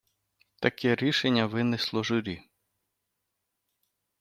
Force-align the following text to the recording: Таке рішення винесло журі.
Таке 0.61 0.95
рішення 0.95 1.45
винесло 1.45 2.03
журі. 2.03 2.49